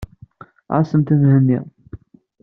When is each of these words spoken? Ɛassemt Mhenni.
Ɛassemt 0.77 1.09
Mhenni. 1.19 1.59